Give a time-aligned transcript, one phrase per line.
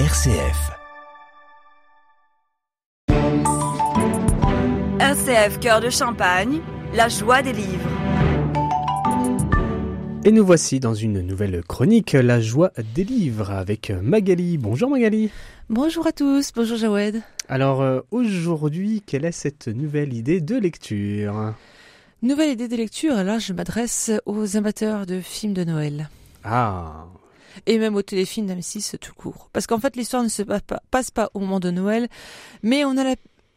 [0.00, 0.72] RCF.
[4.98, 6.58] RCF Cœur de Champagne,
[6.94, 7.88] la joie des livres.
[10.24, 14.58] Et nous voici dans une nouvelle chronique, La joie des livres, avec Magali.
[14.58, 15.30] Bonjour Magali.
[15.70, 17.22] Bonjour à tous, bonjour Jawed.
[17.48, 21.54] Alors euh, aujourd'hui, quelle est cette nouvelle idée de lecture?
[22.20, 26.08] Nouvelle idée de lecture, là je m'adresse aux amateurs de films de Noël.
[26.42, 27.06] Ah,
[27.66, 29.48] Et même aux téléfilms d'M6 tout court.
[29.52, 32.08] Parce qu'en fait l'histoire ne se passe pas, passe pas au moment de Noël,
[32.62, 33.14] mais on a la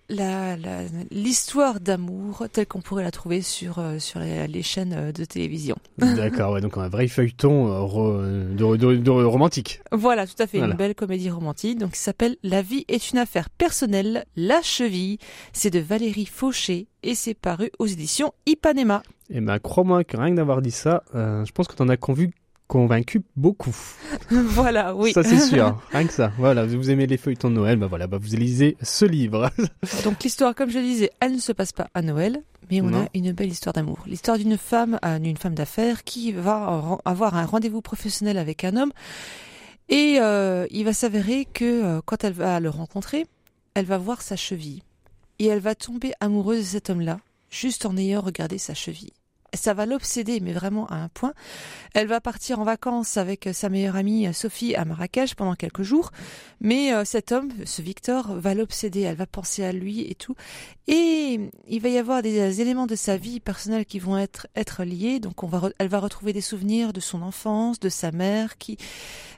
[0.10, 4.94] la- la- l'histoire d'amour telle qu'on pourrait la trouver sur, euh, sur les, les chaînes
[4.94, 5.76] euh, de télévision.
[5.98, 9.82] d'accord, ouais, donc un vrai feuilleton euh, ro- de, de- de- romantique.
[9.92, 10.72] Voilà, tout à fait, Voilà.
[10.72, 11.78] une belle comédie romantique.
[11.80, 15.18] Donc, qui s'appelle La vie est une affaire personnelle, La cheville.
[15.52, 19.04] C'est de Valérie Fauché et c'est paru aux éditions Ipanema.
[19.30, 21.98] Et ben crois-moi que rien que d'avoir dit ça, euh, je pense que t'en as
[21.98, 22.32] convu,
[22.68, 23.76] convaincu beaucoup.
[24.30, 25.14] voilà, oui.
[25.14, 26.32] Ça c'est sûr, rien que ça.
[26.38, 29.50] Voilà, vous aimez les feuilletons de Noël, bah voilà, bah vous lisez ce livre.
[30.04, 32.90] Donc, l'histoire, comme je le disais, elle ne se passe pas à Noël, mais on
[32.90, 33.04] Non.
[33.04, 34.00] a une belle histoire d'amour.
[34.06, 38.76] L'histoire d'une femme, euh, d'une femme d'affaires qui va avoir un rendez-vous professionnel avec un
[38.76, 38.92] homme.
[39.90, 43.26] Et euh, il va s'avérer que euh, quand elle va le rencontrer,
[43.74, 44.82] elle va voir sa cheville.
[45.40, 47.20] Et elle va tomber amoureuse de cet homme-là,
[47.50, 49.14] juste en ayant regardé sa cheville.
[49.54, 51.34] Ça va l'obséder, mais vraiment à un point.
[51.94, 55.84] Elle va partir en vacances avec sa meilleure amie euh, Sophie à Marrakech pendant quelques
[55.84, 56.12] jours.
[56.60, 59.02] Mais euh, cet homme, ce Victor, va l'obséder.
[59.02, 60.36] Elle va penser à lui et tout.
[60.88, 64.48] Et il va y avoir des éléments de sa vie personnelle qui vont être,
[64.84, 65.20] liés.
[65.20, 65.36] Donc,
[65.80, 68.78] elle va retrouver des souvenirs de son enfance, de sa mère, qui,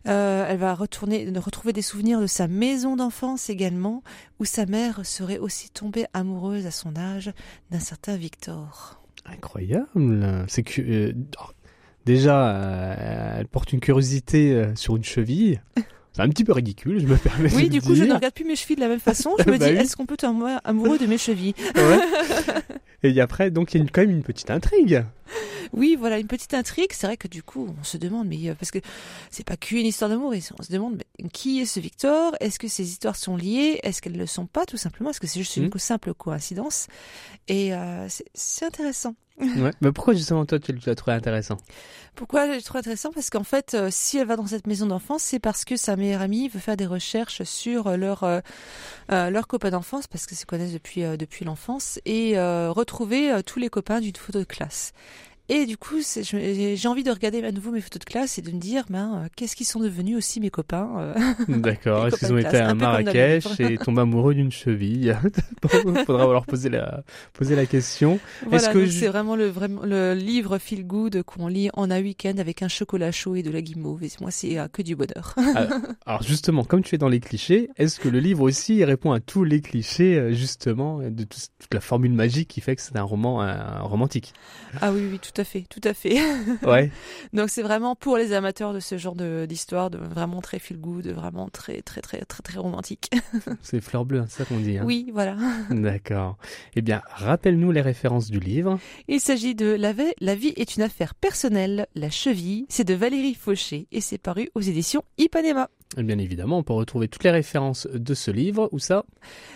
[0.08, 4.04] euh, elle va retourner, retrouver des souvenirs de sa maison d'enfance également,
[4.40, 7.32] où sa mère serait aussi tombée amoureuse à son âge
[7.72, 9.00] d'un certain Victor.
[9.25, 10.45] Incroyable.
[10.48, 11.14] C'est que euh,
[12.06, 15.62] déjà, euh, elle porte une curiosité euh, sur une cheville.
[16.14, 18.34] C'est un petit peu ridicule, je me permets de Oui, du coup, je ne regarde
[18.34, 19.36] plus mes chevilles de la même façon.
[19.40, 19.80] Je me Bah dis, oui.
[19.81, 21.53] est-ce qu'on peut tomber amoureux de mes chevilles?
[21.75, 22.00] Ouais.
[23.03, 25.03] Et après, donc il y a une- quand même une petite intrigue.
[25.74, 26.91] Oui, voilà, une petite intrigue.
[26.91, 28.80] C'est vrai que du coup, on se demande, mais euh, parce que
[29.30, 32.35] c'est pas qu'une histoire d'amour, on se demande mais, qui est ce Victor?
[32.40, 33.80] Est-ce que ces histoires sont liées?
[33.84, 35.09] Est-ce qu'elles ne le sont pas, tout simplement?
[35.12, 36.88] Est-ce que c'est juste une co- simple coïncidence?
[37.47, 39.16] Et euh, c'est- intéressant.
[39.40, 39.72] Ouais.
[39.81, 41.57] Mais pourquoi justement toi tu l'as trouvé intéressant?
[42.16, 43.12] Pourquoi je trouve intéressant?
[43.12, 45.96] Parce qu'en fait, euh, si elle va dans cette maison d'enfance, c'est parce que sa
[45.96, 48.41] meilleure amie veut faire des recherches sur leur euh,
[49.09, 53.69] leur copain d'enfance, parce qu'ils se connaissent depuis euh, depuis l'enfance, et retrouver tous les
[53.69, 54.91] copains d'une photo de classe.
[55.52, 58.52] Et du coup, j'ai envie de regarder à nouveau mes photos de classe et de
[58.52, 61.14] me dire, ben, euh, qu'est-ce qu'ils sont devenus aussi mes copains euh,
[61.48, 62.06] D'accord.
[62.08, 65.18] Est-ce qu'ils ont été à Marrakech et tombent amoureux d'une cheville
[65.64, 68.20] Bon, Faudra leur poser la poser la question.
[68.46, 72.36] Voilà, je- c'est vraiment le, vraiment le livre feel good qu'on lit en un week-end
[72.38, 74.04] avec un chocolat chaud et de la guimauve.
[74.04, 75.34] Et moi, c'est euh, que du bonheur.
[76.06, 79.20] Alors justement, comme tu es dans les clichés, est-ce que le livre aussi répond à
[79.20, 83.02] tous les clichés justement de tout- toute la formule magique qui fait que c'est un
[83.04, 83.44] roman
[83.81, 84.34] romantique?
[84.81, 86.17] Ah oui, oui, tout à fait, tout à fait.
[86.63, 86.91] Ouais.
[87.33, 90.77] Donc c'est vraiment pour les amateurs de ce genre de- d'histoire, de, vraiment très feel
[90.79, 93.09] good, vraiment très très très très très romantique.
[93.61, 94.77] C'est fleur bleue, hein, c'est ça qu'on dit.
[94.77, 95.35] Hein Oui, voilà.
[95.69, 96.38] D'accord.
[96.75, 98.79] Eh bien, rappelle-nous les références du livre.
[99.07, 103.35] Il s'agit de la, la vie est une affaire personnelle, La cheville, c'est de Valérie
[103.35, 105.69] Fauché et c'est paru aux éditions Ipanema.
[105.97, 108.69] Et bien évidemment, on peut retrouver toutes les références de ce livre.
[108.72, 109.05] Où ça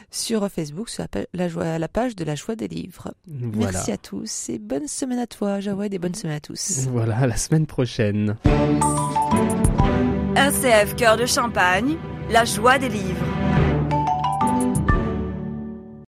[0.10, 3.14] Sur Facebook, sur la joie- page de la joie des livres.
[3.28, 3.72] Voilà.
[3.74, 6.88] Merci à tous et bonne semaine à toi, Jawed, et bonne semaine à tous.
[6.92, 8.36] Voilà, à la semaine prochaine.
[10.36, 11.98] RCF Cœur de Champagne,
[12.32, 13.23] la joie des livres.